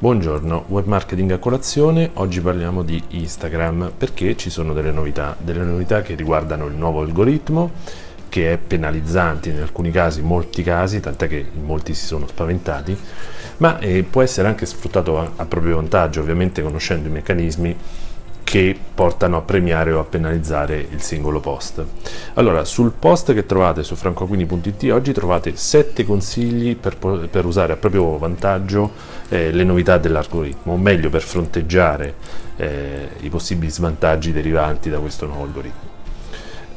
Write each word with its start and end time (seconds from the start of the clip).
Buongiorno, 0.00 0.66
web 0.68 0.86
marketing 0.86 1.32
a 1.32 1.38
colazione, 1.38 2.10
oggi 2.14 2.40
parliamo 2.40 2.84
di 2.84 3.02
Instagram 3.08 3.90
perché 3.98 4.36
ci 4.36 4.48
sono 4.48 4.72
delle 4.72 4.92
novità, 4.92 5.34
delle 5.36 5.64
novità 5.64 6.02
che 6.02 6.14
riguardano 6.14 6.66
il 6.66 6.74
nuovo 6.74 7.00
algoritmo 7.00 7.72
che 8.28 8.52
è 8.52 8.58
penalizzante 8.58 9.48
in 9.48 9.58
alcuni 9.60 9.90
casi, 9.90 10.20
in 10.20 10.26
molti 10.26 10.62
casi, 10.62 11.00
tant'è 11.00 11.26
che 11.26 11.44
molti 11.64 11.94
si 11.94 12.06
sono 12.06 12.28
spaventati, 12.28 12.96
ma 13.56 13.80
eh, 13.80 14.04
può 14.04 14.22
essere 14.22 14.46
anche 14.46 14.66
sfruttato 14.66 15.18
a, 15.18 15.32
a 15.34 15.46
proprio 15.46 15.74
vantaggio, 15.74 16.20
ovviamente 16.20 16.62
conoscendo 16.62 17.08
i 17.08 17.10
meccanismi 17.10 17.76
che 18.48 18.74
portano 18.94 19.36
a 19.36 19.40
premiare 19.42 19.92
o 19.92 20.00
a 20.00 20.04
penalizzare 20.04 20.78
il 20.90 21.02
singolo 21.02 21.38
post. 21.38 21.84
Allora, 22.32 22.64
sul 22.64 22.92
post 22.98 23.34
che 23.34 23.44
trovate 23.44 23.82
su 23.82 23.94
francoaquini.it 23.94 24.90
oggi 24.90 25.12
trovate 25.12 25.54
7 25.54 26.02
consigli 26.06 26.74
per, 26.74 26.96
per, 26.96 27.44
usare 27.44 27.74
a 27.74 27.76
proprio 27.76 28.16
vantaggio 28.16 28.92
eh, 29.28 29.50
le 29.52 29.64
novità 29.64 29.98
dell'algoritmo, 29.98 30.72
o 30.72 30.76
meglio 30.78 31.10
per 31.10 31.20
fronteggiare 31.20 32.14
eh, 32.56 33.08
i 33.20 33.28
possibili 33.28 33.70
svantaggi 33.70 34.32
derivanti 34.32 34.88
da 34.88 34.98
questo 34.98 35.26
nuovo 35.26 35.42
algoritmo. 35.42 35.97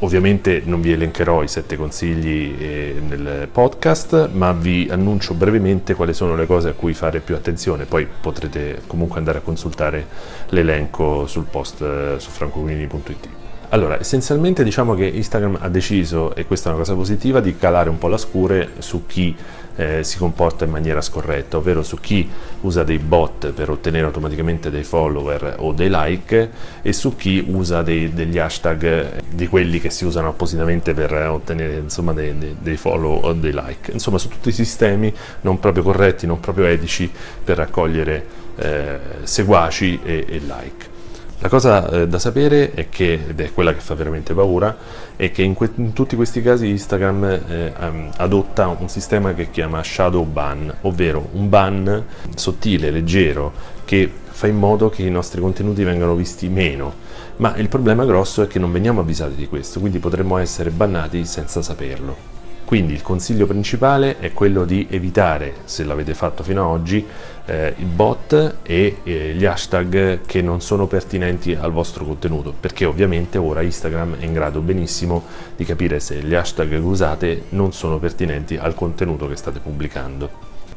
Ovviamente 0.00 0.60
non 0.64 0.82
vi 0.82 0.92
elencherò 0.92 1.42
i 1.42 1.48
sette 1.48 1.76
consigli 1.76 2.54
eh, 2.58 3.00
nel 3.08 3.48
podcast, 3.50 4.28
ma 4.30 4.52
vi 4.52 4.88
annuncio 4.90 5.32
brevemente 5.32 5.94
quali 5.94 6.12
sono 6.12 6.36
le 6.36 6.44
cose 6.44 6.68
a 6.68 6.72
cui 6.74 6.92
fare 6.92 7.20
più 7.20 7.34
attenzione, 7.34 7.86
poi 7.86 8.06
potrete 8.06 8.82
comunque 8.86 9.16
andare 9.18 9.38
a 9.38 9.40
consultare 9.40 10.06
l'elenco 10.50 11.26
sul 11.26 11.44
post 11.44 11.80
eh, 11.80 12.16
su 12.18 12.28
francoquini.it. 12.28 13.28
Allora, 13.70 13.98
essenzialmente 13.98 14.62
diciamo 14.62 14.94
che 14.94 15.06
Instagram 15.06 15.58
ha 15.60 15.68
deciso, 15.68 16.34
e 16.34 16.46
questa 16.46 16.68
è 16.68 16.72
una 16.72 16.82
cosa 16.82 16.94
positiva, 16.94 17.40
di 17.40 17.56
calare 17.56 17.88
un 17.90 17.98
po' 17.98 18.06
la 18.06 18.16
scure 18.16 18.70
su 18.78 19.06
chi 19.06 19.34
eh, 19.76 20.04
si 20.04 20.18
comporta 20.18 20.64
in 20.64 20.70
maniera 20.70 21.00
scorretta, 21.00 21.56
ovvero 21.56 21.82
su 21.82 21.98
chi 21.98 22.28
usa 22.60 22.84
dei 22.84 22.98
bot 22.98 23.50
per 23.50 23.70
ottenere 23.70 24.06
automaticamente 24.06 24.70
dei 24.70 24.84
follower 24.84 25.56
o 25.58 25.72
dei 25.72 25.88
like 25.90 26.50
e 26.80 26.92
su 26.92 27.16
chi 27.16 27.44
usa 27.48 27.82
dei, 27.82 28.12
degli 28.12 28.38
hashtag 28.38 29.22
di 29.28 29.48
quelli 29.48 29.80
che 29.80 29.90
si 29.90 30.04
usano 30.04 30.28
appositamente 30.28 30.94
per 30.94 31.12
ottenere 31.12 31.76
insomma, 31.76 32.12
dei, 32.12 32.56
dei, 32.58 32.76
follow 32.76 33.18
o 33.20 33.32
dei 33.32 33.52
like. 33.52 33.90
Insomma, 33.90 34.18
su 34.18 34.28
tutti 34.28 34.50
i 34.50 34.52
sistemi 34.52 35.12
non 35.42 35.58
proprio 35.58 35.82
corretti, 35.82 36.26
non 36.26 36.38
proprio 36.38 36.66
etici 36.66 37.10
per 37.44 37.56
raccogliere 37.56 38.26
eh, 38.56 38.98
seguaci 39.24 40.00
e, 40.04 40.24
e 40.28 40.38
like. 40.38 40.94
La 41.38 41.48
cosa 41.50 41.88
eh, 41.90 42.08
da 42.08 42.18
sapere 42.18 42.72
è 42.72 42.88
che, 42.88 43.20
ed 43.28 43.40
è 43.40 43.52
quella 43.52 43.74
che 43.74 43.80
fa 43.80 43.94
veramente 43.94 44.32
paura, 44.32 44.74
è 45.16 45.30
che 45.30 45.42
in, 45.42 45.52
que- 45.52 45.70
in 45.76 45.92
tutti 45.92 46.16
questi 46.16 46.40
casi 46.40 46.68
Instagram 46.68 47.24
eh, 47.24 47.72
um, 47.78 48.10
adotta 48.16 48.68
un 48.68 48.88
sistema 48.88 49.34
che 49.34 49.50
chiama 49.50 49.82
shadow 49.82 50.24
ban, 50.24 50.72
ovvero 50.82 51.28
un 51.32 51.48
ban 51.50 52.04
sottile, 52.34 52.90
leggero, 52.90 53.52
che 53.84 54.10
fa 54.22 54.46
in 54.46 54.56
modo 54.56 54.88
che 54.88 55.02
i 55.02 55.10
nostri 55.10 55.40
contenuti 55.40 55.84
vengano 55.84 56.14
visti 56.14 56.48
meno. 56.48 57.04
Ma 57.36 57.54
il 57.56 57.68
problema 57.68 58.06
grosso 58.06 58.42
è 58.42 58.46
che 58.46 58.58
non 58.58 58.72
veniamo 58.72 59.00
avvisati 59.00 59.34
di 59.34 59.46
questo, 59.46 59.78
quindi 59.78 59.98
potremmo 59.98 60.38
essere 60.38 60.70
bannati 60.70 61.26
senza 61.26 61.60
saperlo. 61.60 62.35
Quindi 62.66 62.94
il 62.94 63.02
consiglio 63.02 63.46
principale 63.46 64.18
è 64.18 64.32
quello 64.32 64.64
di 64.64 64.88
evitare, 64.90 65.54
se 65.66 65.84
l'avete 65.84 66.14
fatto 66.14 66.42
fino 66.42 66.64
ad 66.64 66.80
oggi, 66.80 67.06
eh, 67.44 67.74
i 67.76 67.84
bot 67.84 68.56
e 68.64 68.96
eh, 69.04 69.34
gli 69.34 69.44
hashtag 69.44 70.22
che 70.26 70.42
non 70.42 70.60
sono 70.60 70.88
pertinenti 70.88 71.54
al 71.54 71.70
vostro 71.70 72.04
contenuto, 72.04 72.52
perché 72.58 72.84
ovviamente 72.84 73.38
ora 73.38 73.62
Instagram 73.62 74.16
è 74.18 74.24
in 74.24 74.32
grado 74.32 74.60
benissimo 74.62 75.22
di 75.54 75.64
capire 75.64 76.00
se 76.00 76.16
gli 76.16 76.34
hashtag 76.34 76.68
che 76.68 76.74
usate 76.74 77.44
non 77.50 77.72
sono 77.72 77.98
pertinenti 77.98 78.56
al 78.56 78.74
contenuto 78.74 79.28
che 79.28 79.36
state 79.36 79.60
pubblicando. 79.60 80.28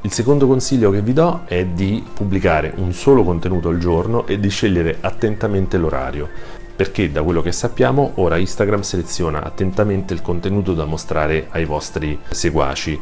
Il 0.01 0.11
secondo 0.11 0.45
consiglio 0.45 0.91
che 0.91 1.01
vi 1.01 1.13
do 1.13 1.41
è 1.45 1.65
di 1.65 2.05
pubblicare 2.13 2.71
un 2.75 2.93
solo 2.93 3.23
contenuto 3.23 3.69
al 3.69 3.79
giorno 3.79 4.27
e 4.27 4.39
di 4.39 4.49
scegliere 4.49 4.97
attentamente 5.01 5.79
l'orario 5.79 6.58
perché 6.79 7.11
da 7.11 7.23
quello 7.23 7.41
che 7.41 7.51
sappiamo 7.51 8.13
ora 8.15 8.37
Instagram 8.37 8.79
seleziona 8.83 9.43
attentamente 9.43 10.13
il 10.13 10.21
contenuto 10.21 10.73
da 10.73 10.85
mostrare 10.85 11.47
ai 11.49 11.65
vostri 11.65 12.17
seguaci. 12.29 12.97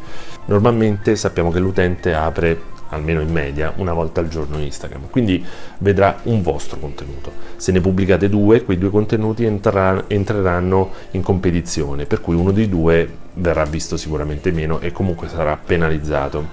Normalmente 0.45 1.15
sappiamo 1.15 1.51
che 1.51 1.59
l'utente 1.59 2.11
apre 2.15 2.59
almeno 2.89 3.21
in 3.21 3.31
media, 3.31 3.71
una 3.75 3.93
volta 3.93 4.19
al 4.19 4.29
giorno 4.29 4.57
Instagram. 4.57 5.09
Quindi 5.11 5.45
vedrà 5.77 6.21
un 6.23 6.41
vostro 6.41 6.79
contenuto. 6.79 7.31
Se 7.57 7.71
ne 7.71 7.79
pubblicate 7.79 8.29
due, 8.29 8.63
quei 8.63 8.79
due 8.79 8.89
contenuti 8.89 9.45
entreranno 9.45 10.89
in 11.11 11.21
competizione, 11.21 12.07
per 12.07 12.19
cui 12.19 12.33
uno 12.33 12.51
dei 12.51 12.67
due 12.67 13.07
verrà 13.35 13.63
visto 13.65 13.95
sicuramente 13.95 14.51
meno 14.51 14.79
e 14.79 14.91
comunque 14.91 15.27
sarà 15.27 15.55
penalizzato. 15.55 16.47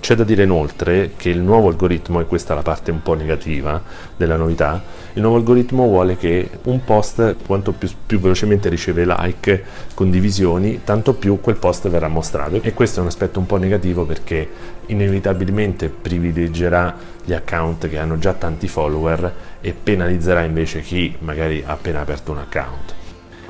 C'è 0.00 0.14
da 0.14 0.24
dire 0.24 0.44
inoltre 0.44 1.12
che 1.16 1.28
il 1.28 1.40
nuovo 1.40 1.68
algoritmo, 1.68 2.20
e 2.20 2.26
questa 2.26 2.54
è 2.54 2.56
la 2.56 2.62
parte 2.62 2.90
un 2.90 3.02
po' 3.02 3.12
negativa 3.14 3.80
della 4.16 4.36
novità, 4.36 4.82
il 5.12 5.20
nuovo 5.20 5.36
algoritmo 5.36 5.84
vuole 5.84 6.16
che 6.16 6.48
un 6.64 6.82
post 6.84 7.36
quanto 7.46 7.72
più, 7.72 7.88
più, 8.06 8.18
velocemente 8.18 8.70
riceve 8.70 9.04
like, 9.04 9.62
condivisioni, 9.94 10.80
tanto 10.84 11.14
più 11.14 11.38
quel 11.40 11.56
post 11.56 11.88
verrà 11.88 12.08
mostrato. 12.08 12.60
E 12.62 12.72
questo 12.72 13.00
è 13.00 13.02
un 13.02 13.08
aspetto 13.08 13.38
un 13.38 13.46
po' 13.46 13.58
negativo 13.58 14.06
perché 14.06 14.48
inevitabilmente 14.86 15.88
privilegerà 15.90 16.96
gli 17.22 17.34
account 17.34 17.88
che 17.88 17.98
hanno 17.98 18.18
già 18.18 18.32
tanti 18.32 18.68
follower 18.68 19.34
e 19.60 19.72
penalizzerà 19.74 20.42
invece 20.42 20.80
chi 20.80 21.14
magari 21.20 21.62
ha 21.64 21.72
appena 21.72 22.00
aperto 22.00 22.32
un 22.32 22.38
account. 22.38 22.94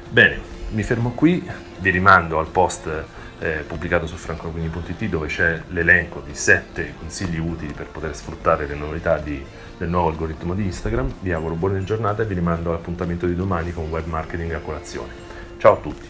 Bene, 0.09 0.39
mi 0.73 0.83
fermo 0.83 1.13
qui, 1.15 1.49
vi 1.79 1.91
rimando 1.91 2.39
al 2.39 2.49
post 2.49 2.89
eh, 3.41 3.65
pubblicato 3.67 4.07
su 4.07 4.17
francoquini.it 4.17 5.05
dove 5.07 5.27
c'è 5.27 5.63
l'elenco 5.69 6.23
di 6.25 6.35
7 6.35 6.95
consigli 6.99 7.39
utili 7.39 7.73
per 7.73 7.87
poter 7.87 8.15
sfruttare 8.15 8.67
le 8.67 8.75
novità 8.75 9.19
di, 9.19 9.43
del 9.79 9.89
nuovo 9.89 10.11
algoritmo 10.11 10.55
di 10.55 10.65
Instagram. 10.65 11.15
Vi 11.21 11.33
auguro 11.33 11.55
buone 11.55 11.83
giornate 11.83 12.23
e 12.23 12.27
vi 12.27 12.35
rimando 12.35 12.71
all'appuntamento 12.71 13.27
di 13.27 13.35
domani 13.35 13.73
con 13.73 13.89
web 13.89 14.07
marketing 14.07 14.53
a 14.53 14.61
colazione. 14.61 15.13
Ciao 15.59 15.75
a 15.75 15.77
tutti! 15.77 16.10